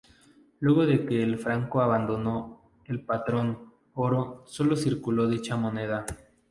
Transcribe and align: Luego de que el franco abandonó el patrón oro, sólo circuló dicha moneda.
Luego 0.61 0.87
de 0.87 1.05
que 1.05 1.21
el 1.21 1.37
franco 1.37 1.79
abandonó 1.79 2.71
el 2.85 3.01
patrón 3.05 3.71
oro, 3.93 4.43
sólo 4.47 4.75
circuló 4.75 5.29
dicha 5.29 5.57
moneda. 5.57 6.07